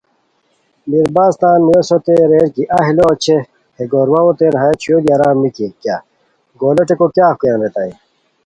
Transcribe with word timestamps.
میرباز 0.91 1.33
تان 1.41 1.57
نوویسوتین 1.65 2.19
ریر 2.31 2.47
کی 2.55 2.63
ایہہ 2.75 2.93
لُو 2.97 3.03
اوچھے 3.09 3.37
ہے 3.77 3.83
گور 3.91 4.07
واؤتین 4.13 4.53
ہیہ 4.61 4.77
چھویو 4.81 4.97
دی 5.03 5.09
آرام 5.17 5.37
نِکی 5.43 5.67
کیہ، 5.81 5.97
گولُو 6.59 6.83
ٹیکو 6.87 7.07
کیاغ 7.15 7.33
کویان 7.39 7.59
ریتائے 7.63 7.91